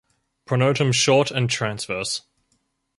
Pronotum 0.47 0.91
short 0.95 1.29
and 1.29 1.47
transverse. 1.47 2.21